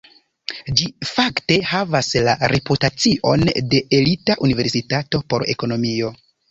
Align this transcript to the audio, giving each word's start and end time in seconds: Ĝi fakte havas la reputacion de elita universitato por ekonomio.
Ĝi 0.79 0.87
fakte 1.09 1.57
havas 1.73 2.09
la 2.29 2.35
reputacion 2.55 3.47
de 3.75 3.85
elita 4.03 4.41
universitato 4.51 5.27
por 5.33 5.51
ekonomio. 5.57 6.17